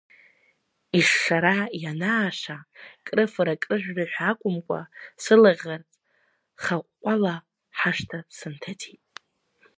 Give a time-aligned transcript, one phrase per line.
[0.99, 2.57] Ишшара ианааша,
[3.05, 4.79] крыфара-крыжәра ҳәа акәымкәа,
[5.23, 5.89] сылаӷырӡ
[6.63, 7.35] хаҟәҟәала
[7.77, 9.03] ҳашҭа сынҭыҵит.